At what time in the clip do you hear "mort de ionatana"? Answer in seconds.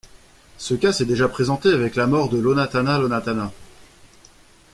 2.07-2.97